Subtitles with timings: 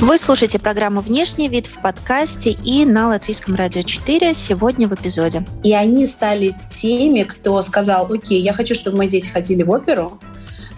[0.00, 5.44] Вы слушаете программу «Внешний вид» в подкасте и на Латвийском радио 4 сегодня в эпизоде.
[5.64, 10.20] И они стали теми, кто сказал, окей, я хочу, чтобы мои дети ходили в оперу,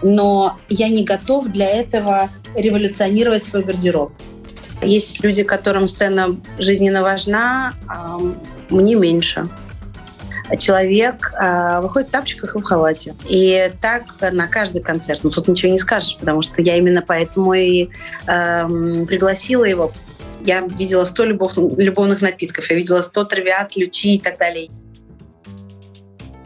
[0.01, 4.11] но я не готов для этого революционировать свой гардероб.
[4.81, 8.19] Есть люди, которым сцена жизненно важна, а
[8.71, 9.47] мне меньше
[10.57, 13.15] человек э, выходит в тапочках и в халате.
[13.27, 15.21] И так на каждый концерт.
[15.23, 17.89] Ну, тут ничего не скажешь, потому что я именно поэтому и
[18.27, 18.67] э,
[19.07, 19.91] пригласила его.
[20.43, 24.69] Я видела 100 любов, любовных напитков, я видела 100 травиат, ключи и так далее.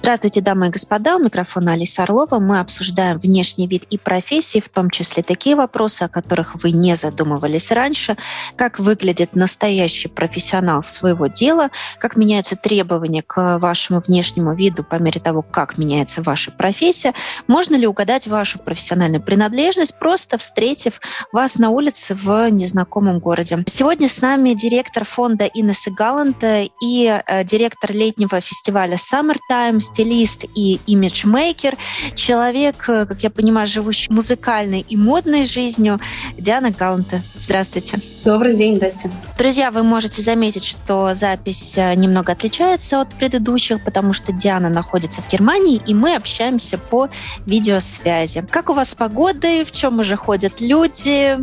[0.05, 1.15] Здравствуйте, дамы и господа.
[1.15, 2.37] У микрофона Алиса Орлова.
[2.37, 6.95] Мы обсуждаем внешний вид и профессии, в том числе такие вопросы, о которых вы не
[6.95, 8.15] задумывались раньше.
[8.55, 15.19] Как выглядит настоящий профессионал своего дела, как меняются требования к вашему внешнему виду по мере
[15.19, 17.15] того, как меняется ваша профессия.
[17.47, 21.01] Можно ли угадать вашу профессиональную принадлежность, просто встретив
[21.31, 23.57] вас на улице в незнакомом городе.
[23.65, 30.81] Сегодня с нами директор фонда Инесса Галанта и э, директор летнего фестиваля Summertime стилист и
[30.87, 31.77] имиджмейкер,
[32.15, 36.01] человек, э, как я понимаю, живущий музыкальной и модной жизнью,
[36.37, 37.21] Диана Галанта.
[37.39, 37.97] Здравствуйте.
[38.25, 39.09] Добрый день, здрасте.
[39.37, 45.21] Друзья, вы можете заметить, что запись э, немного отличается от предыдущих, потому что Диана находится
[45.21, 47.07] в Германии, и мы общаемся по
[47.45, 48.45] видеосвязи.
[48.49, 49.63] Как у вас с погодой?
[49.63, 51.37] В чем уже ходят люди?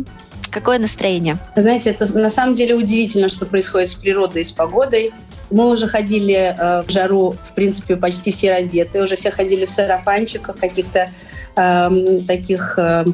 [0.51, 1.39] Какое настроение?
[1.55, 5.11] Вы знаете, это на самом деле удивительно, что происходит с природой и с погодой.
[5.51, 9.69] Мы уже ходили э, в жару, в принципе, почти все раздеты, уже все ходили в
[9.69, 11.09] сарафанчиках, каких-то
[11.55, 13.05] э, таких э,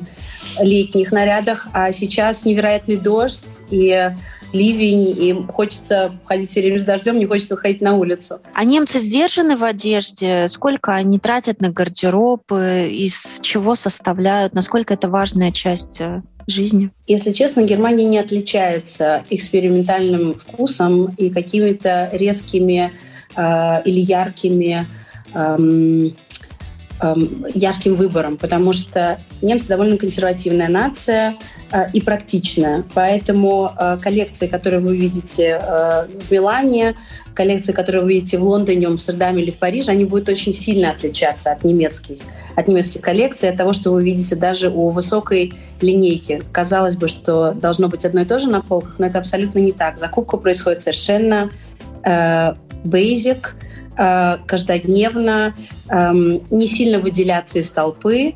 [0.59, 4.11] летних нарядах, а сейчас невероятный дождь и
[4.53, 8.39] ливень, и хочется ходить все время с дождем, не хочется выходить на улицу.
[8.53, 10.47] А немцы сдержаны в одежде?
[10.49, 12.51] Сколько они тратят на гардероб?
[12.51, 14.53] Из чего составляют?
[14.53, 16.91] Насколько это важная часть э, жизни?
[17.07, 22.91] Если честно, Германия не отличается экспериментальным вкусом и какими-то резкими
[23.35, 24.87] э, или яркими
[25.33, 26.09] э,
[27.53, 31.33] ярким выбором, потому что немцы довольно консервативная нация
[31.71, 32.83] э, и практичная.
[32.93, 36.95] Поэтому э, коллекции, которые вы видите э, в Милане,
[37.33, 41.51] коллекции, которые вы видите в Лондоне, Амстердаме или в Париже, они будут очень сильно отличаться
[41.51, 42.17] от немецких,
[42.55, 46.41] от немецких коллекций, от того, что вы видите даже у высокой линейки.
[46.51, 49.71] Казалось бы, что должно быть одно и то же на полках, но это абсолютно не
[49.71, 49.99] так.
[49.99, 51.49] Закупка происходит совершенно
[52.03, 53.37] э, basic,
[53.97, 55.53] э, каждодневно,
[55.89, 56.13] э,
[56.49, 58.35] не сильно выделяться из толпы,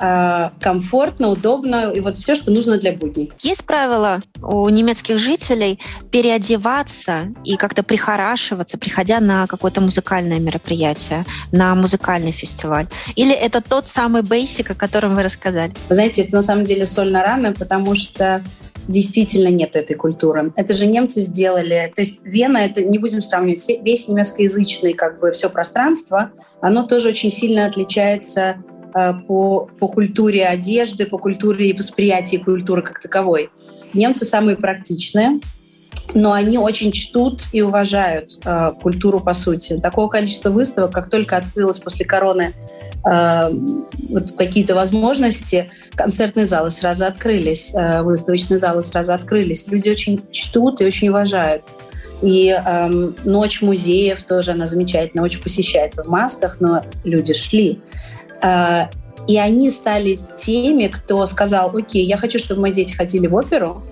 [0.00, 3.32] э, комфортно, удобно и вот все, что нужно для будней.
[3.40, 5.78] Есть правила у немецких жителей
[6.10, 12.86] переодеваться и как-то прихорашиваться, приходя на какое-то музыкальное мероприятие, на музыкальный фестиваль?
[13.14, 15.72] Или это тот самый бейсик, о котором вы рассказали?
[15.88, 18.42] Вы знаете, это на самом деле соль на раны, потому что
[18.88, 20.52] действительно нет этой культуры.
[20.56, 21.92] Это же немцы сделали.
[21.94, 26.30] То есть Вена, это не будем сравнивать, весь немецкоязычный как бы все пространство,
[26.60, 28.56] оно тоже очень сильно отличается
[28.94, 33.50] Э, по, по культуре одежды, по культуре и восприятии культуры как таковой.
[33.92, 35.40] Немцы самые практичные,
[36.14, 39.78] но они очень чтут и уважают э, культуру по сути.
[39.78, 42.52] Такого количества выставок, как только открылось после короны
[43.04, 43.50] э,
[44.10, 49.66] вот какие-то возможности, концертные залы сразу открылись, э, выставочные залы сразу открылись.
[49.66, 51.62] Люди очень чтут и очень уважают.
[52.22, 52.88] И э,
[53.24, 57.80] ночь музеев тоже она замечательно, очень посещается в масках, но люди шли.
[58.40, 58.84] Э,
[59.26, 63.82] и они стали теми, кто сказал, окей, я хочу, чтобы мои дети ходили в оперу,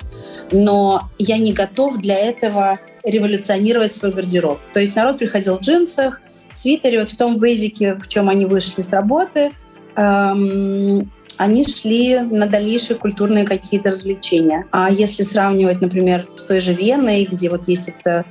[0.52, 4.58] но я не готов для этого революционировать свой гардероб.
[4.72, 6.20] То есть народ приходил в джинсах,
[6.50, 9.52] в свитере, вот в том бейзике, в чем они вышли с работы,
[9.96, 14.66] эм, они шли на дальнейшие культурные какие-то развлечения.
[14.70, 18.24] А если сравнивать, например, с той же Веной, где вот есть эта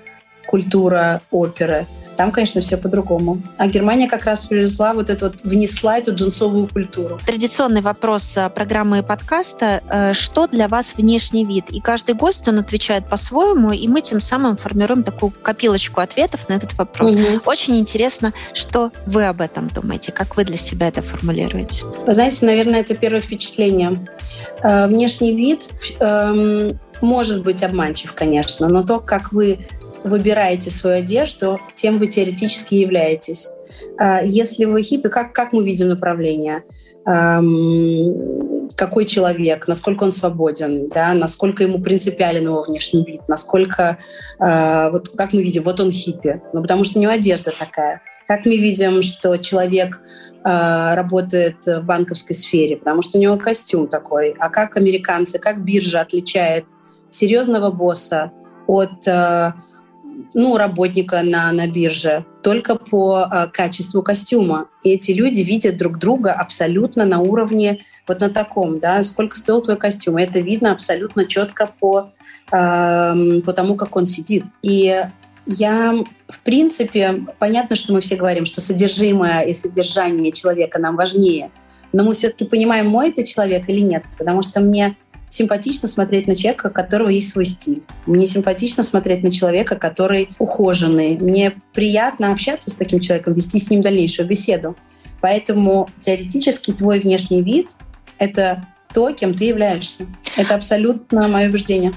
[0.45, 1.87] культура оперы,
[2.21, 3.41] там, конечно, все по-другому.
[3.57, 7.17] А Германия как раз привезла вот эту вот, внесла эту джинсовую культуру.
[7.25, 9.81] Традиционный вопрос э, программы подкаста.
[9.89, 11.71] Э, что для вас внешний вид?
[11.71, 16.53] И каждый гость, он отвечает по-своему, и мы тем самым формируем такую копилочку ответов на
[16.53, 17.15] этот вопрос.
[17.15, 17.41] Угу.
[17.45, 21.85] Очень интересно, что вы об этом думаете, как вы для себя это формулируете?
[22.05, 23.97] Вы знаете, наверное, это первое впечатление.
[24.61, 29.65] Э, внешний вид эм, может быть обманчив, конечно, но то, как вы
[30.03, 33.49] выбираете свою одежду, тем вы теоретически являетесь.
[33.99, 36.63] А если вы хиппи, как, как мы видим направление?
[38.75, 43.97] какой человек, насколько он свободен, да, насколько ему принципиален его внешний вид, насколько,
[44.39, 48.01] э, вот как мы видим, вот он хиппи, ну, потому что у него одежда такая.
[48.27, 50.01] Как мы видим, что человек
[50.43, 54.35] э, работает в банковской сфере, потому что у него костюм такой.
[54.39, 56.65] А как американцы, как биржа отличает
[57.09, 58.31] серьезного босса,
[58.67, 59.51] от э,
[60.33, 64.69] ну, работника на, на бирже, только по э, качеству костюма.
[64.83, 69.61] И эти люди видят друг друга абсолютно на уровне вот на таком, да, сколько стоил
[69.61, 70.17] твой костюм.
[70.17, 72.11] Это видно абсолютно четко по,
[72.51, 74.45] э, по тому, как он сидит.
[74.61, 75.05] И
[75.45, 75.95] я,
[76.27, 81.51] в принципе, понятно, что мы все говорим, что содержимое и содержание человека нам важнее,
[81.93, 84.95] но мы все-таки понимаем, мой это человек или нет, потому что мне
[85.31, 87.81] симпатично смотреть на человека, у которого есть свой стиль.
[88.05, 91.17] Мне симпатично смотреть на человека, который ухоженный.
[91.17, 94.75] Мне приятно общаться с таким человеком, вести с ним дальнейшую беседу.
[95.21, 97.71] Поэтому теоретически твой внешний вид—
[98.17, 100.05] это то, кем ты являешься.
[100.35, 101.93] Это абсолютно мое убеждение.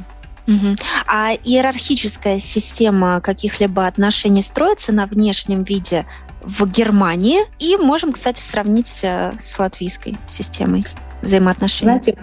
[0.47, 0.77] Угу.
[1.09, 6.07] А иерархическая система каких-либо отношений строится на внешнем виде
[6.43, 10.85] в Германии и можем, кстати, сравнить э, с латвийской системой
[11.23, 11.85] взаимоотношений.
[11.85, 12.19] Знаете,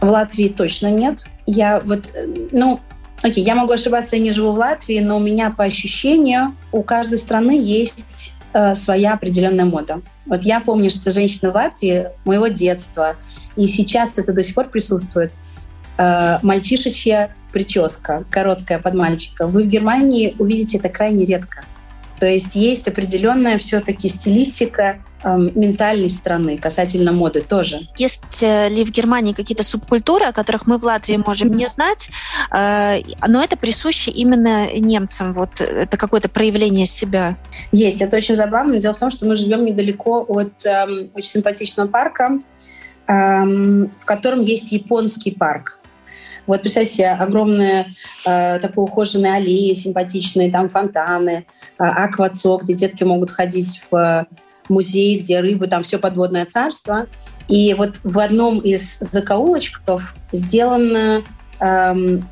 [0.00, 1.24] в Латвии точно нет.
[1.46, 2.80] Я вот, э, ну,
[3.22, 6.82] окей, я могу ошибаться, я не живу в Латвии, но у меня по ощущению у
[6.82, 10.00] каждой страны есть э, своя определенная мода.
[10.26, 13.16] Вот я помню, что женщина в Латвии моего детства,
[13.56, 15.32] и сейчас это до сих пор присутствует,
[15.98, 19.46] э, мальчишечья прическа, короткая под мальчика.
[19.46, 21.64] Вы в Германии увидите это крайне редко.
[22.20, 27.88] То есть есть определенная все-таки стилистика э, ментальной страны касательно моды тоже.
[27.96, 32.10] Есть э, ли в Германии какие-то субкультуры, о которых мы в Латвии можем не знать,
[32.54, 35.32] э, но это присуще именно немцам?
[35.32, 37.38] Вот это какое-то проявление себя?
[37.72, 38.78] Есть, это очень забавно.
[38.78, 42.38] Дело в том, что мы живем недалеко от э, очень симпатичного парка,
[43.08, 45.79] э, в котором есть японский парк.
[46.46, 47.94] Вот представьте себе огромные
[48.26, 51.44] э, такой ухоженные аллеи симпатичные, там фонтаны, э,
[51.78, 54.26] аквацок, где детки могут ходить в
[54.68, 57.06] музей, где рыбы, там все подводное царство.
[57.48, 61.24] И вот в одном из закоулочков сделано
[61.60, 62.24] эм,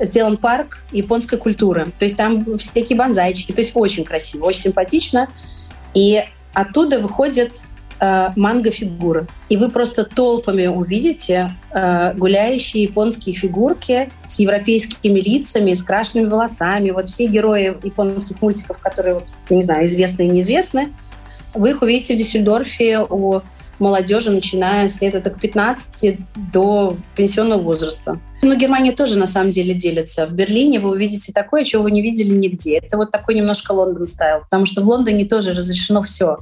[0.00, 1.86] сделан парк японской культуры.
[1.98, 5.28] То есть там всякие банзайчики, то есть очень красиво, очень симпатично.
[5.94, 6.22] И
[6.54, 7.62] оттуда выходят
[8.00, 9.26] э, манго-фигуры.
[9.48, 16.90] И вы просто толпами увидите э, гуляющие японские фигурки с европейскими лицами, с крашенными волосами.
[16.90, 20.92] Вот все герои японских мультиков, которые, вот, не знаю, известны и неизвестны,
[21.54, 23.42] вы их увидите в Дюссельдорфе у
[23.78, 26.18] молодежи, начиная с лет от 15
[26.52, 28.18] до пенсионного возраста.
[28.42, 30.26] Но Германия тоже на самом деле делится.
[30.26, 32.78] В Берлине вы увидите такое, чего вы не видели нигде.
[32.78, 36.38] Это вот такой немножко Лондон style, потому что в Лондоне тоже разрешено все.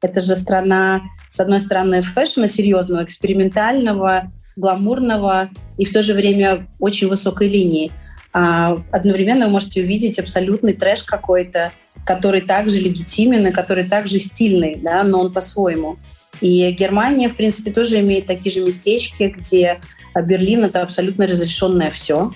[0.00, 6.14] Это же страна, с одной стороны, fashion а серьезного, экспериментального, гламурного и в то же
[6.14, 7.90] время очень высокой линии.
[8.32, 11.72] А одновременно вы можете увидеть абсолютный трэш какой-то,
[12.04, 15.96] который также легитимен и который также стильный, да, но он по-своему.
[16.40, 19.80] И Германия, в принципе, тоже имеет такие же местечки, где
[20.14, 22.32] Берлин— это абсолютно разрешенное все.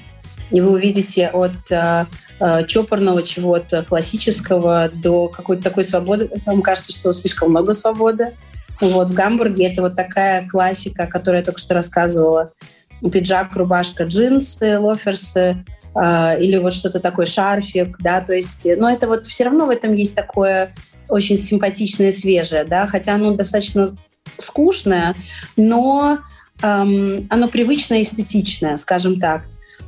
[0.53, 2.07] И вы увидите от э,
[2.41, 6.31] э, чопорного чего-то классического до какой-то такой свободы.
[6.47, 8.33] Вам кажется, что слишком много свободы.
[8.81, 12.53] Вот в Гамбурге это вот такая классика, о которой я только что рассказывала.
[13.01, 15.65] Пиджак, рубашка, джинсы, лоферсы
[15.95, 19.71] э, или вот что-то такое, шарфик, да, то есть, но это вот все равно в
[19.71, 20.73] этом есть такое
[21.09, 23.89] очень симпатичное свежее, да, хотя оно достаточно
[24.39, 25.15] скучное,
[25.57, 26.19] но
[26.63, 29.43] эм, оно привычное эстетичное, скажем так.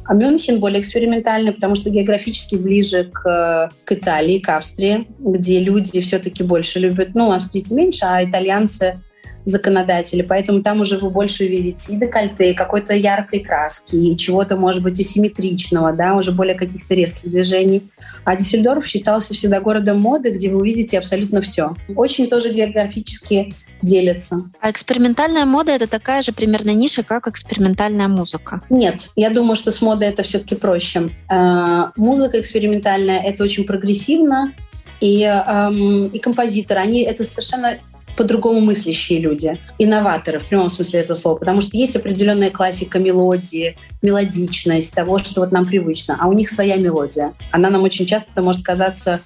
[0.06, 6.00] А Мюнхен более экспериментальный, потому что географически ближе к, к Италии, к Австрии, где люди
[6.02, 9.00] все-таки больше любят, ну, австрийцы меньше, а итальянцы
[9.44, 14.56] законодатели, поэтому там уже вы больше видите и декольте, и какой-то яркой краски, и чего-то,
[14.56, 17.82] может быть, асимметричного, да, уже более каких-то резких движений.
[18.24, 21.74] А Дюссельдорф считался всегда городом моды, где вы увидите абсолютно все.
[21.94, 24.50] Очень тоже географически делятся.
[24.60, 28.62] А экспериментальная мода— это такая же примерно ниша, как экспериментальная музыка?
[28.70, 31.10] Нет, я думаю, что с модой это все-таки проще.
[31.30, 34.54] Э, музыка экспериментальная— это очень прогрессивно,
[35.00, 37.78] и, эм, и композиторы, они это совершенно
[38.16, 43.76] по-другому мыслящие люди, инноваторы в прямом смысле этого слова, потому что есть определенная классика мелодии,
[44.02, 47.34] мелодичность того, что вот нам привычно, а у них своя мелодия.
[47.50, 49.20] Она нам очень часто может казаться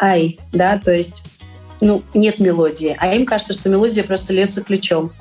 [0.00, 1.22] ай, да, то есть
[1.80, 5.12] ну, нет мелодии, а им кажется, что мелодия просто льется ключом.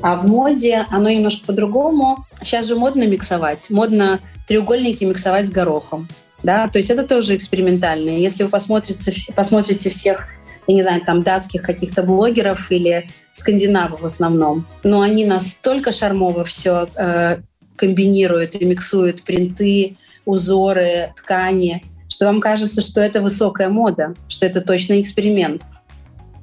[0.00, 2.24] А в моде оно немножко по-другому.
[2.42, 3.68] Сейчас же модно миксовать.
[3.68, 6.08] Модно треугольники миксовать с горохом.
[6.42, 8.10] Да, то есть это тоже экспериментально.
[8.10, 10.28] Если вы посмотрите, посмотрите всех,
[10.68, 16.44] я не знаю, там датских каких-то блогеров или скандинавов в основном, но они настолько шармово
[16.44, 17.38] все э,
[17.74, 19.96] комбинируют и миксуют принты,
[20.26, 25.62] узоры, ткани, что вам кажется, что это высокая мода, что это точно эксперимент.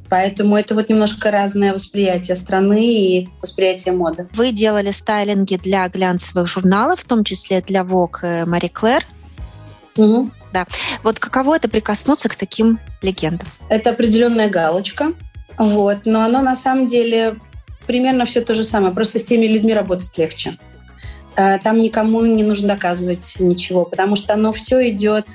[0.09, 4.27] Поэтому это вот немножко разное восприятие страны и восприятие моды.
[4.33, 9.03] Вы делали стайлинги для глянцевых журналов, в том числе для Vogue и Marie Claire.
[9.97, 10.29] Угу.
[10.55, 10.65] Да.
[11.03, 13.45] Вот каково это прикоснуться к таким легендам?
[13.67, 15.11] Это определенная галочка.
[15.57, 16.05] Вот.
[16.05, 17.35] Но оно на самом деле
[17.85, 18.93] примерно все то же самое.
[18.93, 20.55] Просто с теми людьми работать легче.
[21.35, 25.25] Э, там никому не нужно доказывать ничего, потому что оно все идет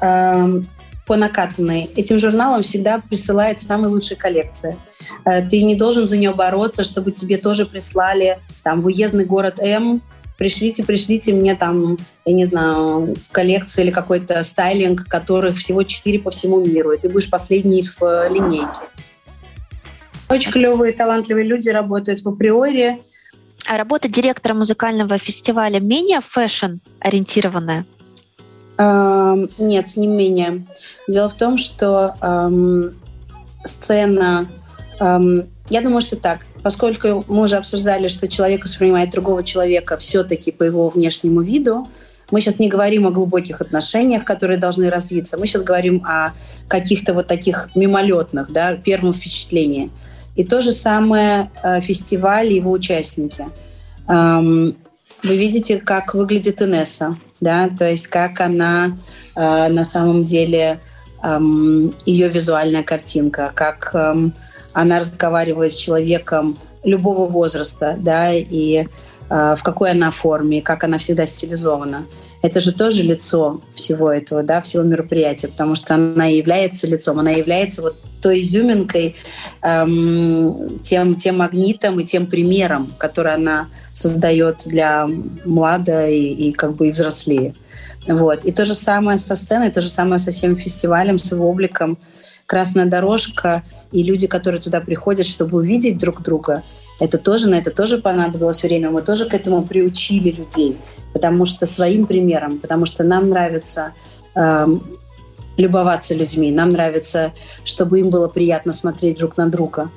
[0.00, 0.68] эм,
[1.08, 1.90] по накатанной.
[1.96, 4.76] Этим журналам всегда присылает самые лучшие коллекции.
[5.24, 9.58] Э, ты не должен за нее бороться, чтобы тебе тоже прислали там в уездный город
[9.58, 10.02] М
[10.42, 16.32] пришлите, пришлите мне там, я не знаю, коллекцию или какой-то стайлинг, которых всего четыре по
[16.32, 18.82] всему миру, и ты будешь последний в э, линейке.
[20.28, 23.00] Очень клевые, талантливые люди работают в априори.
[23.68, 27.84] А работа директора музыкального фестиваля менее фэшн-ориентированная?
[28.78, 30.66] Эм, нет, не менее.
[31.06, 33.00] Дело в том, что эм,
[33.64, 34.48] сцена...
[34.98, 36.40] Эм, я думаю, что так.
[36.62, 41.88] Поскольку мы уже обсуждали, что человек воспринимает другого человека все-таки по его внешнему виду,
[42.30, 45.36] мы сейчас не говорим о глубоких отношениях, которые должны развиться.
[45.36, 46.32] Мы сейчас говорим о
[46.68, 49.90] каких-то вот таких мимолетных, да, первом впечатлении.
[50.34, 53.44] И то же самое э, фестиваль и его участники.
[54.08, 54.76] Эм,
[55.22, 58.96] вы видите, как выглядит Инесса, да, то есть как она
[59.36, 60.80] э, на самом деле
[61.22, 64.32] эм, ее визуальная картинка, как эм,
[64.72, 68.86] она разговаривает с человеком любого возраста, да, и э,
[69.28, 72.06] в какой она форме, как она всегда стилизована
[72.42, 77.30] это же тоже лицо всего этого, да, всего мероприятия, потому что она является лицом, она
[77.30, 79.16] является вот той изюминкой,
[79.62, 85.06] эм, тем, тем магнитом и тем примером, который она создает для
[85.44, 87.54] млада и, и как бы и взрослее.
[88.08, 88.44] Вот.
[88.44, 91.96] И то же самое со сценой, то же самое со всем фестивалем, с его обликом.
[92.52, 96.62] Красная дорожка и люди, которые туда приходят, чтобы увидеть друг друга,
[97.00, 98.90] это тоже, на это тоже понадобилось время.
[98.90, 100.76] Мы тоже к этому приучили людей
[101.12, 103.92] потому что своим примером, потому что нам нравится
[104.34, 104.66] э,
[105.56, 107.32] любоваться людьми, нам нравится,
[107.64, 109.90] чтобы им было приятно смотреть друг на друга.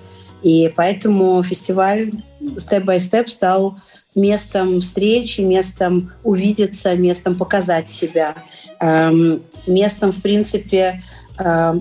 [0.43, 2.11] И поэтому фестиваль
[2.57, 3.77] степ-бай-степ стал
[4.13, 8.35] местом встречи, местом увидеться, местом показать себя,
[8.79, 11.01] эм, местом, в принципе,
[11.39, 11.73] э,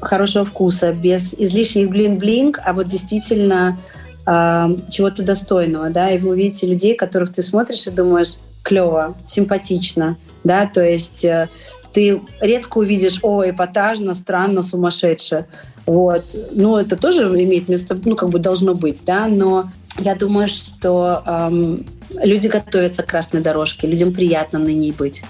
[0.00, 3.78] хорошего вкуса, без излишних блин-блинг, а вот действительно
[4.26, 10.16] э, чего-то достойного, да, и вы увидите людей, которых ты смотришь и думаешь, клево, симпатично,
[10.44, 11.48] да, то есть э,
[11.92, 15.46] ты редко увидишь, о, эпатажно, странно, сумасшедше.
[15.86, 16.36] Вот.
[16.52, 21.22] Ну, это тоже имеет место, ну, как бы должно быть, да, но я думаю, что
[21.26, 21.84] эм,
[22.22, 25.22] люди готовятся к красной дорожке, людям приятно на ней быть.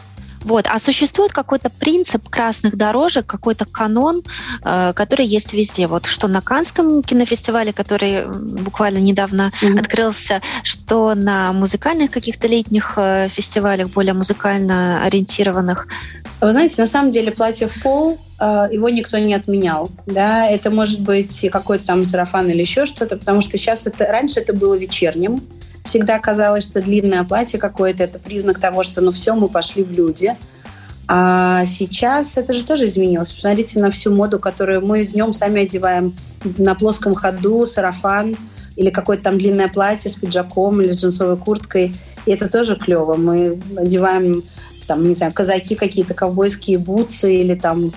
[0.45, 0.67] Вот.
[0.69, 4.23] А существует какой-то принцип красных дорожек, какой-то канон,
[4.65, 5.87] э, который есть везде.
[5.87, 9.81] Вот что на Канском кинофестивале, который буквально недавно mm-hmm.
[9.81, 15.89] открылся, что на музыкальных каких-то летних э, фестивалях, более музыкально ориентированных.
[16.41, 19.91] Вы знаете, на самом деле платье в пол э, его никто не отменял.
[20.07, 20.47] Да?
[20.47, 24.55] Это может быть какой-то там сарафан или еще что-то, потому что сейчас это раньше это
[24.55, 25.43] было вечерним,
[25.85, 29.93] всегда казалось, что длинное платье какое-то это признак того, что ну все, мы пошли в
[29.93, 30.37] люди.
[31.09, 33.33] А сейчас это же тоже изменилось.
[33.33, 36.15] Посмотрите на всю моду, которую мы днем сами одеваем
[36.57, 38.37] на плоском ходу, сарафан
[38.77, 41.95] или какое-то там длинное платье с пиджаком или с джинсовой курткой.
[42.27, 43.17] И это тоже клево.
[43.17, 44.43] Мы одеваем
[44.87, 47.93] там, не знаю, казаки какие-то, ковбойские бутсы или там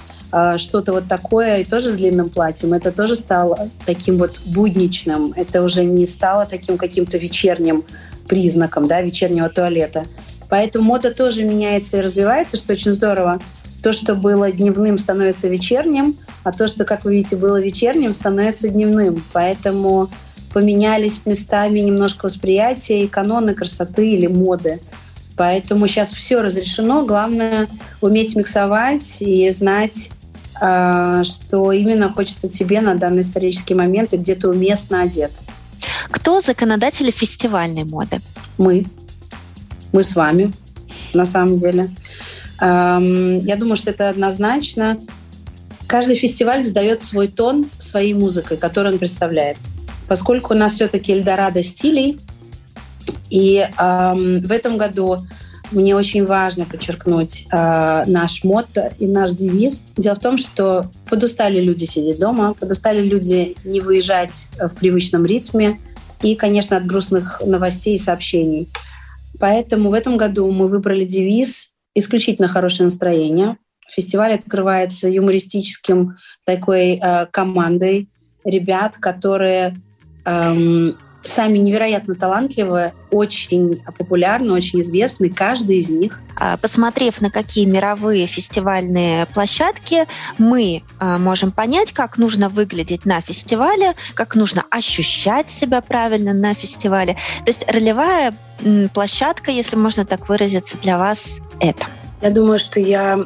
[0.58, 5.34] что-то вот такое, и тоже с длинным платьем, это тоже стало таким вот будничным.
[5.36, 7.84] Это уже не стало таким каким-то вечерним
[8.28, 10.06] признаком, да, вечернего туалета.
[10.50, 13.40] Поэтому мода тоже меняется и развивается, что очень здорово.
[13.84, 18.70] То, что было дневным, становится вечерним, а то, что, как вы видите, было вечерним, становится
[18.70, 19.24] дневным.
[19.34, 20.10] Поэтому
[20.54, 24.80] поменялись местами немножко восприятия и каноны красоты или моды.
[25.36, 27.06] Поэтому сейчас все разрешено.
[27.06, 27.68] Главное
[28.02, 30.23] уметь миксовать и знать, а,
[30.56, 35.32] что именно хочется тебе на данный исторический момент и где ты уместно одет.
[36.10, 38.22] Кто законодатели фестивальной моды?
[38.58, 38.86] Мы.
[39.92, 40.54] Мы с вами,
[41.14, 41.90] на самом деле.
[42.62, 45.00] Я думаю, что это однозначно.
[45.88, 49.58] Каждый фестиваль задает свой тон своей музыкой, которую он представляет.
[50.08, 52.20] Поскольку у нас все-таки Эльдорадо стилей,
[53.30, 55.18] и в этом году
[55.74, 59.86] мне очень важно подчеркнуть э, наш мотто и наш девиз.
[59.98, 65.80] Дело в том, что подустали люди сидеть дома, подустали люди не выезжать в привычном ритме
[66.22, 68.70] и, конечно, от грустных новостей и сообщений.
[69.40, 73.58] Поэтому в этом году мы выбрали девиз «Исключительно хорошее настроение».
[73.94, 76.16] Фестиваль открывается юмористическим
[76.46, 78.10] такой э, командой
[78.46, 79.76] ребят, которые
[80.26, 86.22] эм, сами невероятно талантливые, очень популярны, очень известны, каждый из них.
[86.36, 90.06] А, посмотрев на какие мировые фестивальные площадки,
[90.38, 96.54] мы а, можем понять, как нужно выглядеть на фестивале, как нужно ощущать себя правильно на
[96.54, 97.14] фестивале.
[97.14, 98.34] То есть ролевая
[98.94, 101.86] площадка, если можно так выразиться, для вас это.
[102.24, 103.20] Я думаю, что я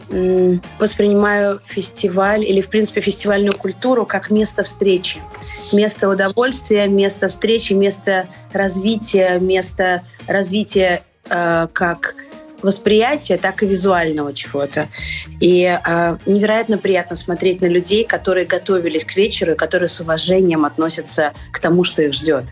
[0.79, 5.19] воспринимаю фестиваль или, в принципе, фестивальную культуру как место встречи.
[5.71, 12.15] Место удовольствия, место встречи, место развития, место развития э, как
[12.63, 14.87] восприятия, так и визуального чего-то.
[15.39, 21.33] И э, невероятно приятно смотреть на людей, которые готовились к вечеру, которые с уважением относятся
[21.51, 22.45] к тому, что их ждет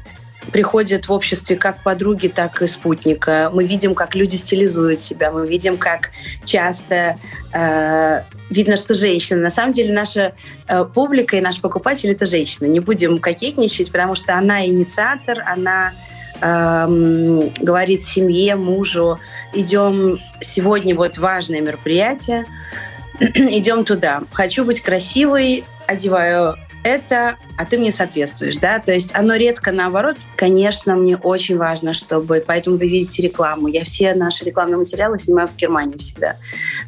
[0.51, 3.49] приходят в обществе как подруги, так и спутника.
[3.53, 6.11] Мы видим, как люди стилизуют себя, мы видим, как
[6.43, 7.17] часто
[7.53, 9.41] э, видно, что женщины.
[9.41, 10.33] На самом деле наша
[10.67, 12.67] э, публика и наш покупатель— это женщина.
[12.67, 15.93] Не будем кокетничать, потому что она инициатор, она
[16.41, 19.19] э, говорит семье, мужу,
[19.53, 22.45] идем сегодня вот важное мероприятие,
[23.19, 24.21] идем туда.
[24.31, 26.55] Хочу быть красивой, одеваю
[26.85, 30.17] это, а ты мне соответствуешь, да, то есть оно редко наоборот.
[30.35, 33.67] Конечно, мне очень важно, чтобы, поэтому вы видите рекламу.
[33.67, 36.35] Я все наши рекламные материалы снимаю в Германии всегда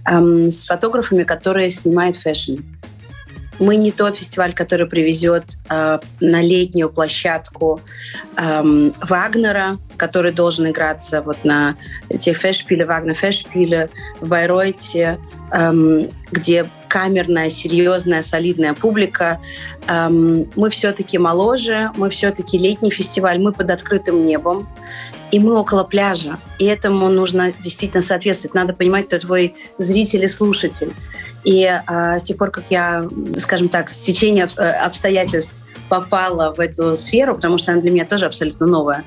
[0.07, 2.57] эм, с фотографами, которые снимают fashion.
[3.57, 7.81] Мы не тот фестиваль, который привезет э, на летнюю площадку
[8.37, 11.75] э, Вагнера, который должен играться вот на
[12.09, 13.89] этих Festspiele, Wagner Festspiele
[14.21, 15.19] в Байройте,
[15.51, 19.39] э, где камерная, серьезная, солидная публика.
[19.87, 24.67] Эм, мы все-таки моложе, мы все-таки летний фестиваль, мы под открытым небом,
[25.31, 26.37] и мы около пляжа.
[26.59, 28.53] И этому нужно действительно соответствовать.
[28.53, 30.93] Надо понимать, кто твой зритель и слушатель.
[31.43, 33.05] И э, с тех пор, как я,
[33.37, 38.25] скажем так, в течение обстоятельств попала в эту сферу, потому что она для меня тоже
[38.25, 39.03] абсолютно новая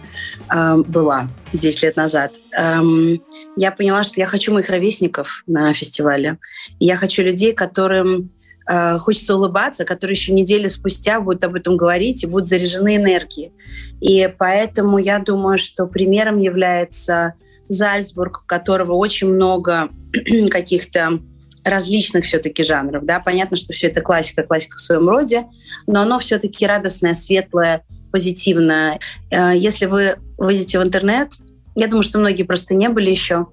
[0.52, 3.22] э, была 10 лет назад, эм,
[3.56, 6.38] я поняла, что я хочу моих ровесников на фестивале.
[6.78, 8.30] Я хочу людей, которым
[8.70, 13.52] э, хочется улыбаться, которые еще недели спустя будут об этом говорить и будут заряжены энергией.
[14.00, 17.34] И поэтому я думаю, что примером является
[17.68, 19.90] Зальцбург, у которого очень много
[20.50, 21.20] каких-то
[21.64, 23.04] различных все-таки жанров.
[23.04, 23.20] Да?
[23.20, 25.46] Понятно, что все это классика, классика в своем роде,
[25.86, 29.00] но оно все-таки радостное, светлое, позитивное.
[29.30, 31.32] Э, если вы выйдете в интернет,
[31.74, 33.46] я думаю, что многие просто не были еще,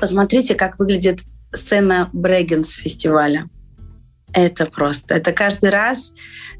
[0.00, 1.20] посмотрите, как выглядит
[1.52, 3.48] сцена Брэггенс фестиваля.
[4.32, 5.14] Это просто.
[5.14, 6.12] Это каждый раз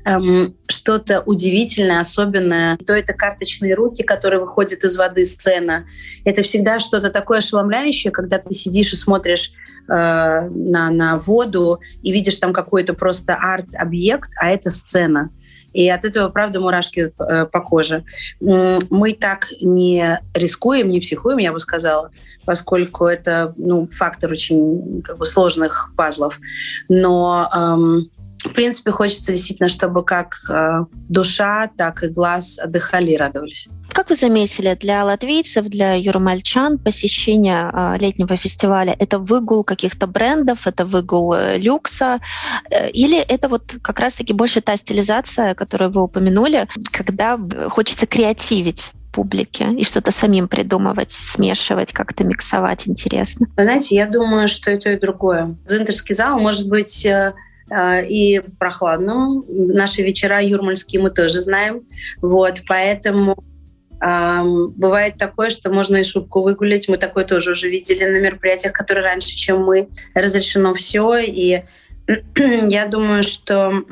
[0.05, 2.77] эм, что-то удивительное, особенное.
[2.77, 5.87] То это карточные руки, которые выходят из воды сцена.
[6.25, 9.53] Это всегда что-то такое ошеломляющее, когда ты сидишь и смотришь
[9.89, 15.31] Э, на, на воду и видишь там какой-то просто арт-объект, а это сцена.
[15.73, 18.05] И от этого, правда, мурашки э, по коже.
[18.41, 22.11] Мы так не рискуем, не психуем, я бы сказала,
[22.45, 26.39] поскольку это ну, фактор очень как бы, сложных пазлов.
[26.89, 28.11] Но эм,
[28.45, 33.69] в принципе, хочется действительно, чтобы как э, душа, так и глаз отдыхали и радовались.
[33.91, 40.67] Как вы заметили, для латвийцев, для юрмальчан посещение э, летнего фестиваля— это выгул каких-то брендов,
[40.67, 42.21] это выгул э, люкса,
[42.93, 48.93] или это вот как раз-таки больше та стилизация, которую вы упомянули, когда хочется креативить?
[49.13, 53.47] публике и что-то самим придумывать, смешивать, как-то миксовать интересно?
[53.59, 55.55] Вы знаете, я думаю, что это и другое.
[55.69, 57.07] Зинтерский зал может быть
[58.09, 59.45] и прохладным.
[59.49, 61.83] Наши вечера юрмальские мы тоже знаем.
[62.21, 63.45] Вот, поэтому
[64.05, 66.89] Бывает такое, что можно и шубку выгулять.
[66.89, 69.91] Мы такое тоже уже видели на мероприятиях, которые раньше, чем мы.
[70.13, 71.19] Разрешено все.
[71.19, 71.63] И
[72.37, 73.85] я думаю, что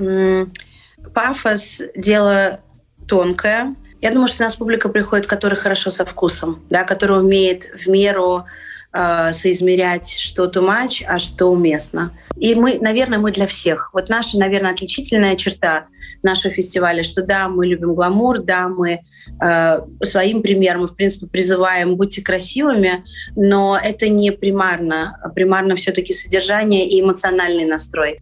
[1.14, 2.60] пафос— дело
[3.06, 3.76] тонкое.
[4.00, 7.88] Я думаю, что у нас публика приходит, которая хорошо со вкусом, да, которая умеет в
[7.88, 8.46] меру
[8.92, 12.12] э, соизмерять, что too much, а что уместно.
[12.36, 13.90] И мы, наверное, мы для всех.
[13.92, 15.86] Вот наша, наверное, отличительная черта
[16.22, 19.00] нашего фестиваля, что да, мы любим гламур, да, мы
[19.42, 23.04] э, своим примером, в принципе, призываем будьте красивыми,
[23.36, 25.18] но это не примарно.
[25.34, 28.20] Примарно все-таки содержание и эмоциональный настрой.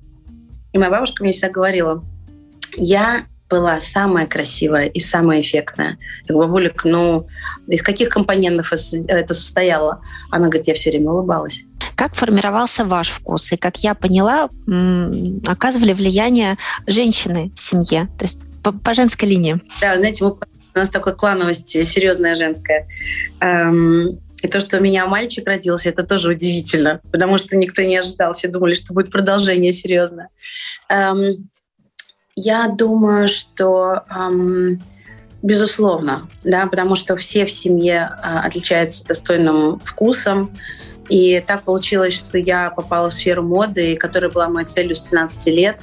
[0.72, 2.04] И моя бабушка мне всегда говорила,
[2.76, 5.98] я была самая красивая и самая эффектная.
[6.26, 7.26] Я говорю, бабулик, ну,
[7.66, 10.02] из каких компонентов это состояло?
[10.30, 11.64] Она говорит, я все время улыбалась.
[11.94, 13.50] Как формировался ваш вкус?
[13.52, 14.48] И, как я поняла,
[15.46, 16.56] оказывали влияние
[16.86, 19.60] женщины в семье, то есть по, по женской линии.
[19.80, 20.38] Да, знаете, у
[20.74, 22.86] нас такая клановость серьезная женская.
[23.40, 27.96] Эм, и то, что у меня мальчик родился, это тоже удивительно, потому что никто не
[27.96, 28.34] ожидал.
[28.34, 30.28] Все думали, что будет продолжение серьезное.
[30.88, 31.48] Эм,
[32.40, 34.80] Я думаю, что эм,
[35.42, 40.56] безусловно, да, потому что все в семье э, отличаются достойным вкусом.
[41.08, 45.46] И так получилось, что я попала в сферу моды, которая была моей целью с 13
[45.48, 45.80] лет.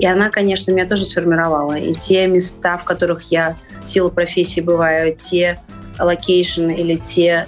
[0.00, 1.78] И она, конечно, меня тоже сформировала.
[1.78, 5.60] И те места, в которых я в силу профессии бываю, те
[6.00, 7.46] location или те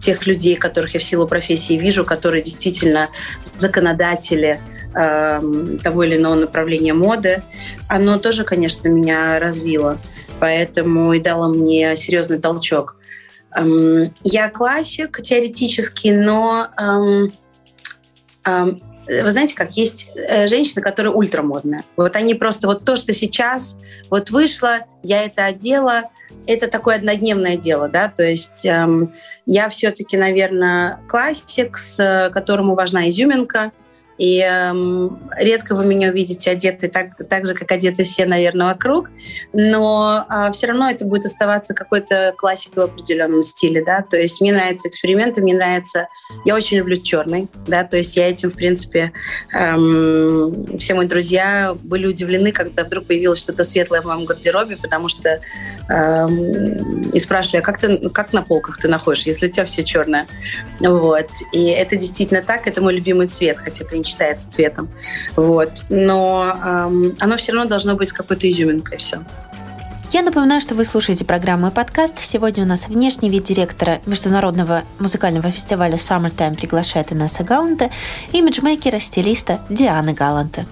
[0.00, 3.10] тех людей, которых я в силу профессии вижу, которые действительно
[3.58, 4.58] законодатели
[4.96, 5.40] э,
[5.82, 7.42] того или иного направления моды,
[7.88, 9.98] оно тоже, конечно, меня развило.
[10.40, 12.96] Поэтому и дало мне серьезный толчок.
[13.56, 17.32] Эм, я классик теоретически, но эм,
[18.44, 21.82] эм, вы знаете, как есть э, женщины, которые ультрамодные.
[21.96, 23.78] Вот они просто вот то, что сейчас
[24.10, 26.04] вот вышло, я это одела,
[26.46, 29.14] это такое однодневное дело, да, то есть эм,
[29.46, 33.72] я все-таки, наверное, классик, с которому важна изюминка,
[34.18, 39.10] и эм, редко вы меня увидите одетой так, так же, как одеты все, наверное, вокруг.
[39.52, 43.84] Но э, все равно это будет оставаться какой-то классикой в определенном стиле.
[43.84, 44.02] Да?
[44.02, 46.08] То есть мне нравятся эксперименты, мне нравится...
[46.44, 47.48] Я очень люблю черный.
[47.66, 47.84] Да?
[47.84, 49.12] То есть я этим, в принципе...
[49.52, 55.08] Эм, все мои друзья были удивлены, когда вдруг появилось что-то светлое в моем гардеробе, потому
[55.08, 55.40] что
[55.90, 59.84] эм, и спрашивали, а как, ты, как на полках ты находишь, если у тебя все
[59.84, 60.26] черное?
[60.80, 61.28] Вот.
[61.52, 64.88] И это действительно так, это мой любимый цвет, хотя это считается цветом.
[65.34, 65.70] Вот.
[65.88, 69.18] Но эм, оно все равно должно быть с какой-то изюминкой все.
[70.12, 72.14] Я напоминаю, что вы слушаете программу и подкаст.
[72.20, 77.90] Сегодня у нас внешний вид директора Международного музыкального фестиваля Summertime приглашает Инесса Галанта,
[78.32, 80.64] имиджмейкера, стилиста Дианы Галанта.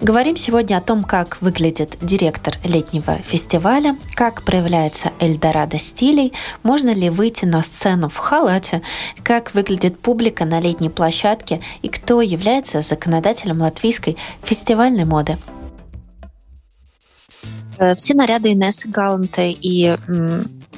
[0.00, 6.32] Говорим сегодня о том, как выглядит директор летнего фестиваля, как проявляется Эльдорадо стилей,
[6.62, 8.82] можно ли выйти на сцену в халате,
[9.24, 15.36] как выглядит публика на летней площадке и кто является законодателем латвийской фестивальной моды.
[17.78, 19.96] Э, все наряды Инессы Галанта и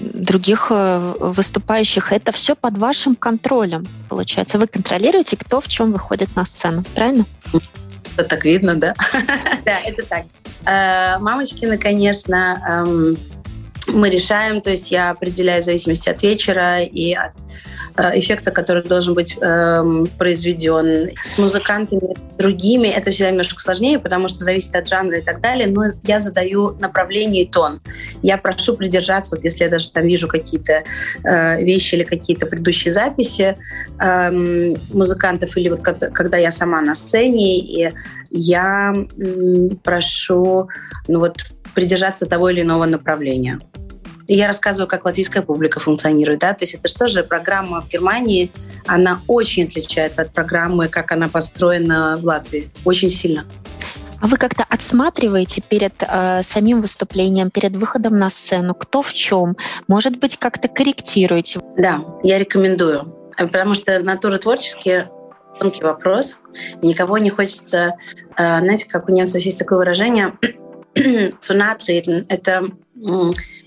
[0.00, 4.59] других э, выступающих, это все под вашим контролем, получается.
[4.59, 7.26] Вы контролируете, кто в чем выходит на сцену, правильно?
[8.16, 8.94] Это так видно, да?
[9.64, 10.24] Да, это так.
[10.66, 13.16] Э, Мамочкины, конечно, эм,
[13.88, 17.32] мы решаем, то есть я определяю в зависимости от вечера и от
[17.96, 21.10] э, эффекта, который должен быть э, произведен.
[21.28, 25.66] С музыкантами другими это всегда немножко сложнее, потому что зависит от жанра и так далее,
[25.66, 27.80] но я задаю направление и тон.
[28.22, 30.84] Я прошу придержаться, вот если я даже там вижу какие-то
[31.24, 33.56] э, вещи или какие-то предыдущие записи
[34.00, 34.30] э,
[34.92, 37.90] музыкантов, или вот когда я сама на сцене, и
[38.30, 40.68] я э, прошу
[41.08, 41.38] ну вот
[41.74, 43.60] придержаться того или иного направления.
[44.30, 46.38] И я рассказываю, как латвийская публика функционирует.
[46.38, 46.54] Да?
[46.54, 48.52] То есть это же, программа в Германии,
[48.86, 52.70] она очень отличается от программы, как она построена в Латвии.
[52.84, 53.44] Очень сильно.
[54.20, 59.56] А вы как-то отсматриваете перед э, самим выступлением, перед выходом на сцену, кто в чем?
[59.88, 61.58] Может быть, как-то корректируете?
[61.76, 63.12] Да, я рекомендую.
[63.36, 65.10] Потому что натура творческие
[65.58, 66.38] тонкий вопрос.
[66.82, 67.96] Никого не хочется...
[68.36, 70.34] Э, знаете, как у немцев есть такое выражение
[71.40, 72.64] цунатрeden, это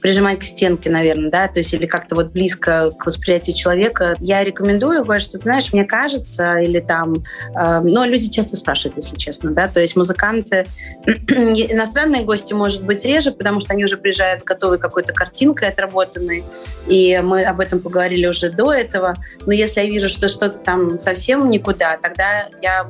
[0.02, 4.16] прижимать к стенке, наверное, да, то есть или как-то вот близко к восприятию человека.
[4.20, 7.14] Я рекомендую, говорю, что, ты знаешь, мне кажется, или там,
[7.56, 10.68] э, но люди часто спрашивают, если честно, да, то есть музыканты,
[11.06, 16.44] иностранные гости, может быть, реже, потому что они уже приезжают с готовой какой-то картинкой отработанной,
[16.88, 21.00] и мы об этом поговорили уже до этого, но если я вижу, что что-то там
[21.00, 22.90] совсем никуда, тогда я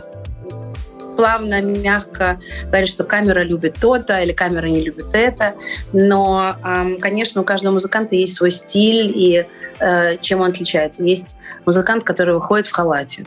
[1.15, 5.53] плавно, мягко говорит, что камера любит то-то или камера не любит это.
[5.91, 6.55] Но,
[6.99, 9.45] конечно, у каждого музыканта есть свой стиль и
[9.79, 11.03] э, чем он отличается.
[11.03, 13.25] Есть музыкант, который выходит в халате.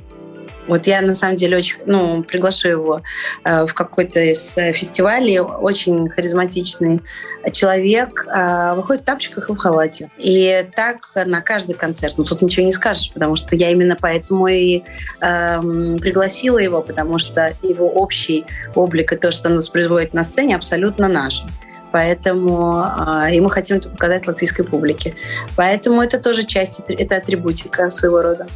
[0.69, 3.03] Вот я на самом деле очень, ну, приглашу его
[3.45, 5.39] э, в какой-то из э, фестивалей.
[5.41, 7.01] Очень харизматичный
[7.53, 8.27] человек.
[8.27, 10.11] Э, выходит в тапочках и в халате.
[10.19, 12.15] И так на каждый концерт.
[12.17, 14.83] Ну, тут ничего не скажешь, потому что я именно поэтому и
[15.21, 15.61] э,
[16.01, 21.09] пригласила его, потому что его общий облик и то, что он воспроизводит на сцене, абсолютно
[21.09, 21.43] наш
[21.93, 22.85] поэтому
[23.25, 25.15] э, и мы хотим это показать латвийской публике.
[25.57, 28.47] Поэтому это тоже часть, это атрибутика своего рода.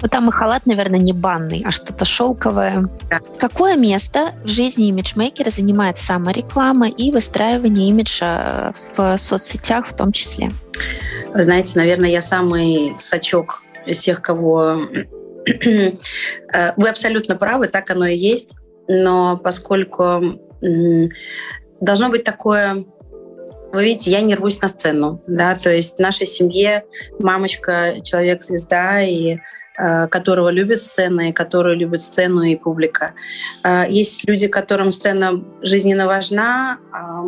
[0.00, 2.88] Ну, там и халат, наверное, не банный, а что-то шелковое.
[3.10, 3.20] Да.
[3.38, 10.50] Какое место в жизни имиджмейкера занимает самореклама и выстраивание имиджа в соцсетях в том числе?
[11.34, 14.82] Вы знаете, наверное, я самый сачок из тех, кого...
[16.52, 18.56] Э, вы абсолютно правы, так оно и есть,
[18.86, 20.38] но поскольку
[21.80, 22.84] должно быть такое
[23.72, 26.84] вы видите, я не рвусь на сцену, да, то есть в нашей семье
[27.18, 29.38] мамочка человек-звезда, и
[29.78, 33.14] э, которого любят сцены, которые любят сцену и публика.
[33.64, 37.22] Э, есть люди, которым сцена жизненно важна, а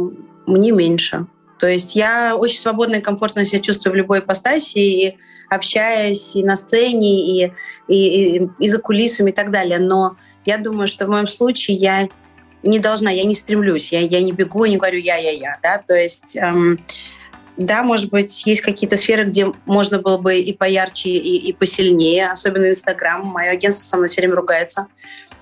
[0.46, 1.26] мне меньше.
[1.60, 5.18] То есть я очень свободно и комфортно себя чувствую в любой ипостаси, и
[5.50, 7.52] общаясь и на сцене, и,
[7.86, 9.78] и, и, и за кулисами и так далее.
[9.78, 12.08] Но я думаю, что в моем случае я
[12.62, 15.58] не должна, я не стремлюсь, я, я не бегу, не говорю я-я-я.
[15.62, 15.78] Да?
[15.86, 16.36] То есть...
[16.36, 16.80] Эм,
[17.60, 22.30] да, может быть, есть какие-то сферы, где можно было бы и поярче, и, и посильнее,
[22.30, 23.22] особенно Инстаграм.
[23.26, 24.86] Мое агентство со мной все время ругается.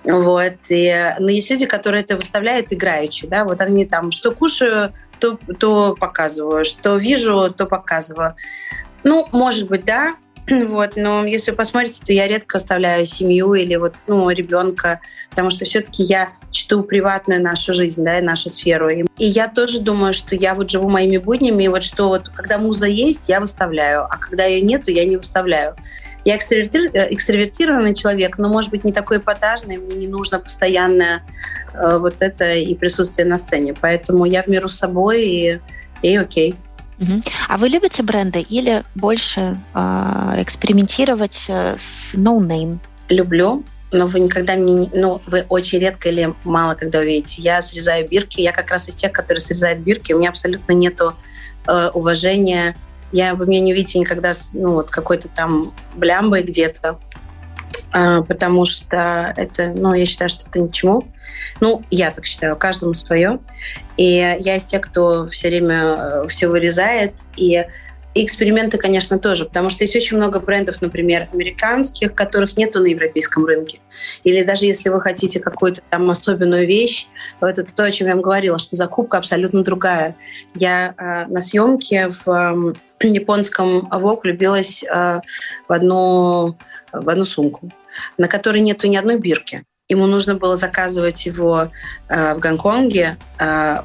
[0.03, 0.55] Вот.
[0.67, 3.25] И, но есть люди, которые это выставляют играючи.
[3.25, 3.45] Да?
[3.45, 8.35] Вот они там, что кушаю, то, то показываю, что вижу, то показываю.
[9.05, 10.15] Ну, может быть, да,
[10.67, 15.51] вот, но если вы посмотрите, то я редко оставляю семью или вот, ну, ребенка, потому
[15.51, 18.89] что все-таки я чту приватную нашу жизнь, да, и нашу сферу.
[18.89, 22.57] И, я тоже думаю, что я вот живу моими буднями, и вот что вот, когда
[22.57, 25.75] муза есть, я выставляю, а когда ее нету, я не выставляю.
[26.25, 31.23] Я экстравертир, э, экстравертированный человек, но, может быть, не такой эпатажный, мне не нужно постоянное
[31.73, 33.73] э, вот это и присутствие на сцене.
[33.79, 35.59] Поэтому я в миру с собой, и,
[36.01, 36.55] и окей.
[37.47, 42.79] А вы любите бренды или больше э, экспериментировать с no-name?
[43.09, 47.41] Люблю, но вы никогда не, ну, вы очень редко или мало когда увидите.
[47.41, 51.15] Я срезаю бирки, я как раз из тех, которые срезают бирки, у меня абсолютно нету
[51.67, 52.75] э, уважения
[53.11, 56.99] я, вы меня не увидите никогда ну, вот какой-то там блямбой где-то, а,
[57.91, 61.07] потому что это, ну, я считаю, что это ничему.
[61.59, 63.39] Ну, я так считаю, каждому свое.
[63.97, 67.65] И я из тех, кто все время э, все вырезает, и
[68.19, 72.87] и эксперименты, конечно, тоже, потому что есть очень много брендов, например, американских, которых нету на
[72.87, 73.79] европейском рынке.
[74.25, 77.07] Или даже если вы хотите какую-то там особенную вещь,
[77.39, 80.17] вот это то, о чем я вам говорила, что закупка абсолютно другая.
[80.53, 85.21] Я э, на съемке в э, японском ВОК влюбилась э,
[85.69, 86.57] в, одну,
[86.91, 87.71] в одну сумку,
[88.17, 89.63] на которой нету ни одной бирки.
[89.87, 91.71] Ему нужно было заказывать его
[92.09, 93.77] э, в Гонконге, э,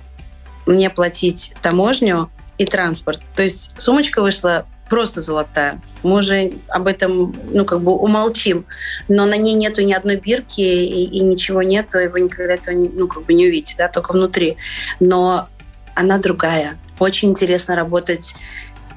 [0.67, 3.21] мне платить таможню, и транспорт.
[3.35, 5.81] То есть сумочка вышла просто золотая.
[6.03, 8.67] Мы уже об этом, ну, как бы умолчим.
[9.09, 12.75] Но на ней нету ни одной бирки и, и ничего нету, и вы никогда этого,
[12.75, 14.57] не, ну, как бы не увидите, да, только внутри.
[15.01, 15.49] Но
[15.95, 16.79] она другая.
[16.99, 18.35] Очень интересно работать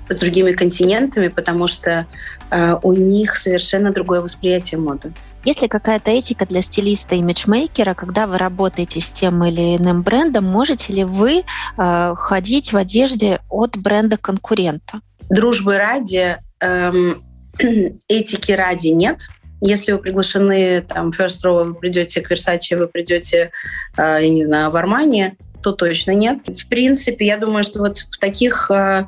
[0.10, 2.06] с другими континентами, потому что
[2.50, 5.14] э, у них совершенно другое восприятие моды.
[5.48, 10.02] Есть ли какая-то этика для стилиста и имиджмейкера, когда вы работаете с тем или иным
[10.02, 11.46] брендом, можете ли вы
[11.78, 15.00] э, ходить в одежде от бренда конкурента?
[15.30, 17.24] Дружбы ради, эм,
[18.10, 19.22] этики ради нет.
[19.62, 23.52] Если вы приглашены там First Row, вы придете к Versace, вы придете,
[23.96, 26.40] э, я не знаю, в Армани, то точно нет.
[26.46, 29.06] В принципе, я думаю, что вот в таких э,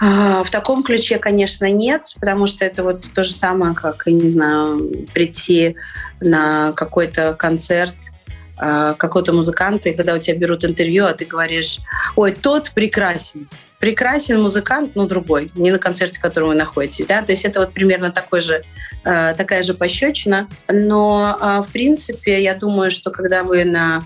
[0.00, 5.06] в таком ключе, конечно, нет, потому что это вот то же самое, как, не знаю,
[5.12, 5.76] прийти
[6.20, 7.94] на какой-то концерт
[8.56, 11.78] а, какого-то музыканта, и когда у тебя берут интервью, а ты говоришь,
[12.14, 13.48] ой, тот прекрасен.
[13.80, 17.06] Прекрасен музыкант, но другой, не на концерте, в котором вы находитесь.
[17.06, 17.22] Да?
[17.22, 18.62] То есть это вот примерно такой же,
[19.04, 20.48] а, такая же пощечина.
[20.68, 24.00] Но, в принципе, я думаю, что когда вы на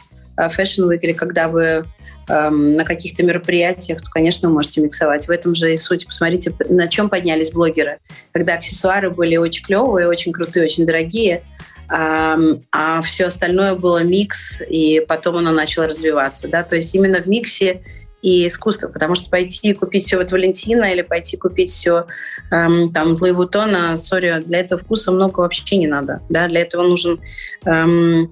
[0.46, 1.84] Fashion Week или когда вы
[2.28, 5.26] эм, на каких-то мероприятиях, то, конечно, вы можете миксовать.
[5.26, 6.06] В этом же и суть.
[6.06, 7.98] Посмотрите, на чем поднялись блогеры.
[8.32, 11.42] Когда аксессуары были очень клевые, очень крутые, очень дорогие,
[11.90, 16.48] эм, а все остальное было микс, и потом оно начало развиваться.
[16.48, 16.62] Да?
[16.62, 17.82] То есть именно в миксе
[18.22, 22.06] и искусство, потому что пойти купить все от Валентина или пойти купить все
[22.50, 26.82] эм, там Луи Вутона, сори, для этого вкуса много вообще не надо, да, для этого
[26.82, 27.20] нужен
[27.64, 28.30] эм,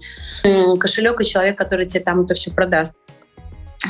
[0.78, 2.96] кошелек и человек, который тебе там это все продаст.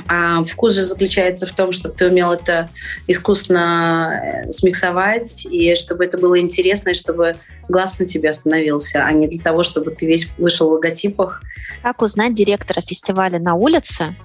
[0.08, 2.68] А вкус же заключается в том, чтобы ты умел это
[3.06, 7.34] искусно э, смиксовать, и чтобы это было интересно, и чтобы
[7.68, 11.42] глаз на тебе остановился, а не для того, чтобы ты весь вышел в логотипах.
[11.82, 14.16] Как узнать директора фестиваля на улице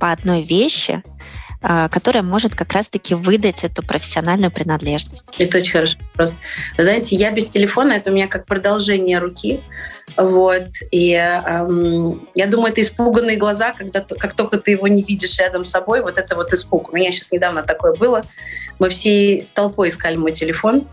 [0.00, 1.02] по одной вещи,
[1.90, 5.32] которая может как раз-таки выдать эту профессиональную принадлежность?
[5.38, 6.36] Это очень хороший вопрос.
[6.76, 9.62] Вы знаете, я без телефона, это у меня как продолжение руки.
[10.16, 10.68] Вот.
[10.90, 15.64] И эм, я думаю, это испуганные глаза, когда как только ты его не видишь рядом
[15.64, 16.92] с собой, вот это вот испуг.
[16.92, 18.22] У меня сейчас недавно такое было.
[18.78, 20.86] Мы всей толпой искали мой телефон,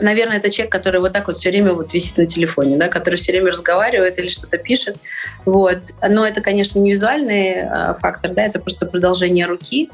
[0.00, 3.16] наверное, это человек, который вот так вот все время вот висит на телефоне, да, который
[3.16, 4.96] все время разговаривает или что-то пишет.
[5.44, 5.78] Вот.
[6.08, 9.90] Но это, конечно, не визуальный э, фактор, да, это просто продолжение руки.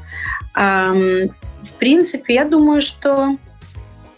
[0.55, 3.37] В принципе, я думаю, что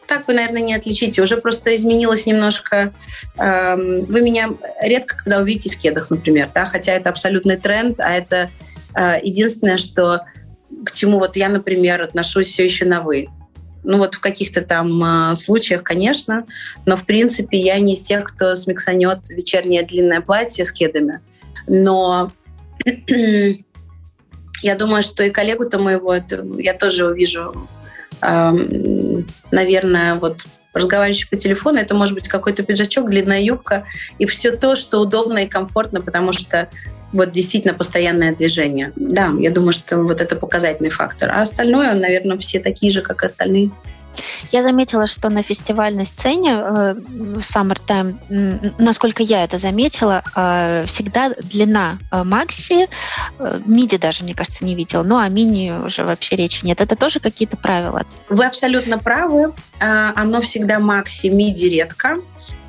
[0.07, 1.21] так вы, наверное, не отличите.
[1.21, 2.93] Уже просто изменилось немножко.
[3.35, 4.49] Вы меня
[4.81, 8.49] редко когда увидите в кедах, например, да, хотя это абсолютный тренд, а это
[8.95, 10.21] э, единственное, что
[10.85, 13.27] к чему вот я, например, отношусь все еще на «вы».
[13.83, 16.45] Ну вот в каких-то там э, случаях, конечно,
[16.85, 21.21] но в принципе я не из тех, кто смиксанет вечернее длинное платье с кедами.
[21.67, 22.31] Но
[24.61, 27.67] я думаю, что и коллегу-то моего это, я тоже увижу,
[28.21, 33.85] э, наверное, вот разговаривающий по телефону, это может быть какой-то пиджачок, длинная юбка
[34.19, 36.69] и все то, что удобно и комфортно, потому что
[37.13, 38.91] вот действительно постоянное движение.
[38.95, 41.31] Да, я думаю, что вот это показательный фактор.
[41.31, 43.71] А остальное, наверное, все такие же, как и остальные.
[44.51, 46.95] Я заметила, что на фестивальной сцене э,
[47.39, 52.87] Summertime, насколько я это заметила, э, всегда длина э, макси,
[53.65, 56.81] миди даже, мне кажется, не видела, ну а мини уже вообще речи нет.
[56.81, 58.03] Это тоже какие-то правила?
[58.29, 59.53] Вы абсолютно правы.
[59.79, 62.17] Оно всегда макси, миди редко.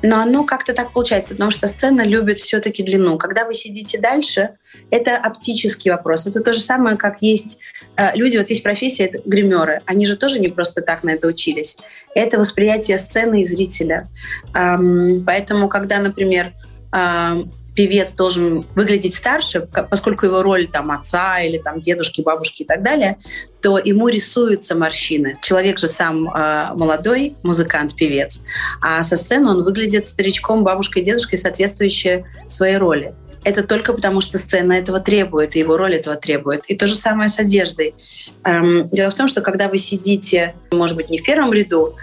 [0.01, 3.17] Но оно как-то так получается, потому что сцена любит все-таки длину.
[3.17, 4.51] Когда вы сидите дальше,
[4.91, 6.27] это оптический вопрос.
[6.27, 7.57] Это то же самое, как есть
[7.97, 9.81] э, люди, вот есть профессия, это гримеры.
[9.85, 11.77] Они же тоже не просто так на это учились.
[12.15, 14.07] Это восприятие сцены и зрителя.
[14.53, 16.53] Поэтому, когда, например,
[16.91, 22.83] певец должен выглядеть старше, поскольку его роль там отца или там дедушки, бабушки и так
[22.83, 23.17] далее,
[23.61, 25.37] то ему рисуются морщины.
[25.41, 28.41] Человек же сам э, молодой музыкант, певец,
[28.81, 33.13] а со сцены он выглядит старичком, бабушкой, дедушкой, соответствующие своей роли.
[33.45, 36.65] Это только потому, что сцена этого требует, и его роль этого требует.
[36.67, 37.95] И то же самое с одеждой.
[38.43, 41.95] Эм, дело в том, что когда вы сидите, может быть, не в первом ряду,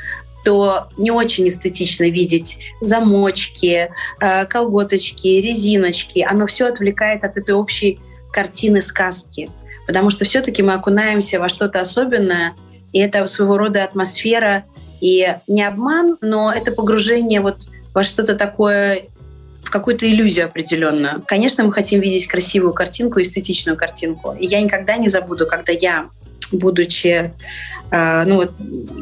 [0.46, 6.20] то не очень эстетично видеть замочки, э, колготочки, резиночки.
[6.20, 7.98] Оно все отвлекает от этой общей
[8.30, 9.50] картины сказки.
[9.88, 12.54] Потому что все-таки мы окунаемся во что-то особенное,
[12.92, 14.62] и это своего рода атмосфера
[15.00, 19.02] и не обман, но это погружение вот во что-то такое
[19.64, 21.24] в какую-то иллюзию определенную.
[21.26, 24.32] Конечно, мы хотим видеть красивую картинку, эстетичную картинку.
[24.38, 26.08] И я никогда не забуду, когда я
[26.52, 27.32] будучи...
[27.90, 28.52] Э, ну вот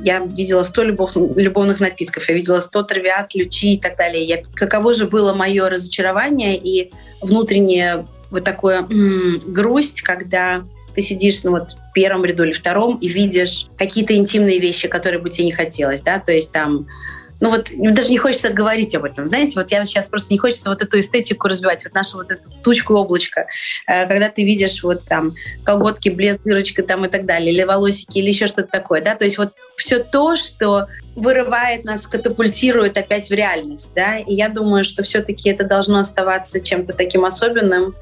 [0.04, 4.22] я видела сто любов, любовных напитков, я видела сто травиат, лючи и так далее.
[4.24, 11.42] Я, каково же было мое разочарование и внутреннее вот такое м-м, грусть, когда ты сидишь
[11.42, 15.46] ну, вот, в первом ряду или втором и видишь какие-то интимные вещи, которые бы тебе
[15.46, 16.87] не хотелось, да, то есть там
[17.44, 19.26] ну вот даже не хочется говорить об этом.
[19.26, 22.48] Знаете, вот я сейчас просто не хочется вот эту эстетику разбивать, вот нашу вот эту
[22.62, 23.46] тучку облачко,
[23.87, 28.16] э, когда ты видишь вот там колготки, блеск, дырочка там и так далее, или волосики,
[28.16, 33.28] или еще что-то такое, да, то есть вот все то, что вырывает нас, катапультирует опять
[33.28, 37.94] в реальность, да, и я думаю, что все-таки это должно оставаться чем-то таким особенным,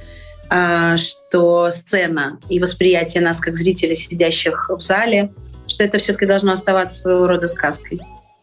[0.50, 5.33] э, что сцена и восприятие нас как зрителей, сидящих в зале,
[5.66, 8.00] что это все-таки должно оставаться своего рода сказкой.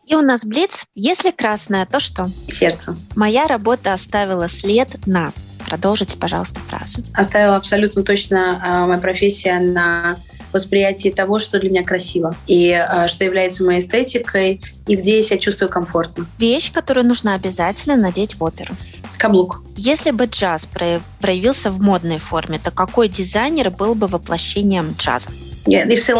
[0.09, 0.87] И у нас блиц.
[0.95, 2.31] Если красное, то что?
[2.47, 2.97] Сердце.
[3.15, 5.31] Моя работа оставила след на...
[5.67, 7.03] Продолжите, пожалуйста, фразу.
[7.13, 10.17] Оставила абсолютно точно э, моя профессия на
[10.51, 15.23] восприятии того, что для меня красиво, и э, что является моей эстетикой, и где я
[15.23, 16.25] себя чувствую комфортно.
[16.39, 18.73] Вещь, которую нужно обязательно надеть в оперу.
[19.19, 19.61] Каблук.
[19.77, 20.67] Если бы джаз
[21.19, 25.29] проявился в модной форме, то какой дизайнер был бы воплощением джаза?
[25.67, 26.17] Ив Сен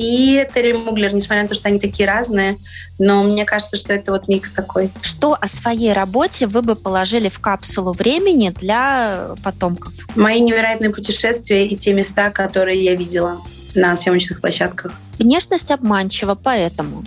[0.00, 2.56] и Терри Муглер, несмотря на то, что они такие разные,
[2.98, 4.90] но мне кажется, что это вот микс такой.
[5.02, 9.92] Что о своей работе вы бы положили в капсулу времени для потомков?
[10.16, 13.42] Мои невероятные путешествия и те места, которые я видела
[13.74, 14.94] на съемочных площадках.
[15.18, 17.04] Внешность обманчива, поэтому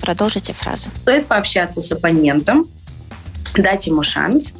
[0.00, 0.88] продолжите фразу.
[1.02, 2.66] Стоит пообщаться с оппонентом,
[3.56, 4.52] дать ему шанс,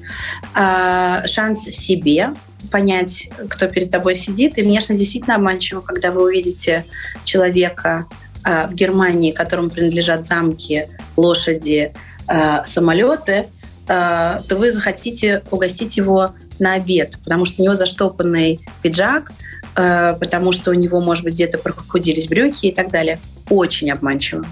[0.54, 2.30] а, шанс себе,
[2.70, 4.58] понять, кто перед тобой сидит.
[4.58, 6.84] И внешность действительно обманчиво, когда вы увидите
[7.24, 8.06] человека
[8.44, 11.92] э, в Германии, которому принадлежат замки, лошади,
[12.28, 13.46] э, самолеты, э,
[13.86, 19.32] то вы захотите угостить его на обед, потому что у него заштопанный пиджак,
[19.76, 23.18] э, потому что у него, может быть, где-то прохудились брюки и так далее.
[23.48, 24.44] Очень обманчиво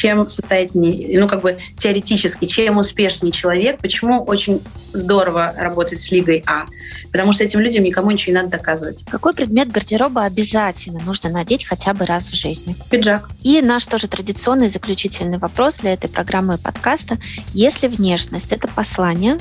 [0.00, 6.42] чем состоятельнее, ну, как бы теоретически, чем успешнее человек, почему очень здорово работать с Лигой
[6.46, 6.64] А?
[7.12, 9.04] Потому что этим людям никому ничего не надо доказывать.
[9.10, 12.74] Какой предмет гардероба обязательно нужно надеть хотя бы раз в жизни?
[12.88, 13.28] Пиджак.
[13.42, 17.18] И наш тоже традиционный заключительный вопрос для этой программы и подкаста.
[17.52, 19.36] Если внешность— это послание,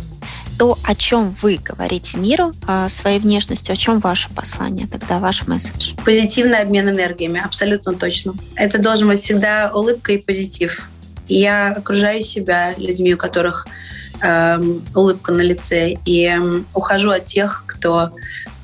[0.59, 5.47] то, о чем вы говорите миру о своей внешности, о чем ваше послание, тогда ваш
[5.47, 5.93] месседж?
[6.03, 8.33] Позитивный обмен энергиями, абсолютно точно.
[8.55, 10.81] Это должен быть всегда улыбка и позитив.
[11.29, 13.67] я окружаю себя людьми, у которых
[14.21, 18.11] эм, улыбка на лице, и эм, ухожу от тех, кто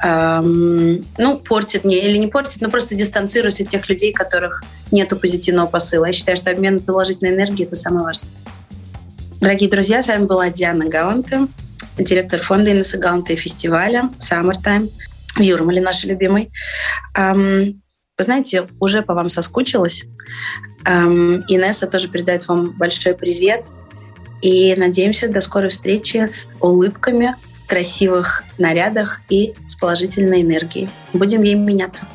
[0.03, 5.15] эм, ну, портит мне или не портит, но просто дистанцируюсь от тех людей, которых нету
[5.15, 6.07] позитивного посыла.
[6.07, 8.29] Я считаю, что обмен положительной энергией– это самое важное.
[9.39, 11.47] Дорогие друзья, с вами была Диана Галанте
[11.97, 14.89] директор фонда Инесса Галанта и фестиваля Summertime
[15.35, 16.51] в Юрмале, нашей любимой.
[17.15, 20.03] Вы знаете, уже по вам соскучилась.
[20.85, 23.65] Инесса тоже передает вам большой привет.
[24.41, 27.35] И надеемся до скорой встречи с улыбками,
[27.67, 30.89] красивых нарядах и с положительной энергией.
[31.13, 32.07] Будем ей меняться.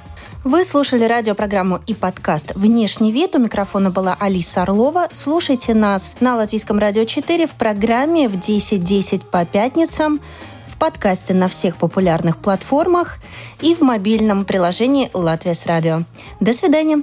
[0.43, 3.37] Вы слушали радиопрограмму и подкаст «Внешний вид».
[3.37, 5.09] У микрофона была Алиса Орлова.
[5.13, 10.19] Слушайте нас на Латвийском радио 4 в программе в 10.10 по пятницам,
[10.67, 13.19] в подкасте на всех популярных платформах
[13.61, 16.05] и в мобильном приложении «Латвия с радио».
[16.41, 17.03] До свидания.